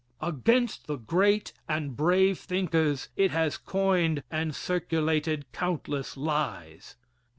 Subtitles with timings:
[0.23, 6.95] Against the great and brave thinkers it has coined and circulated countless lies.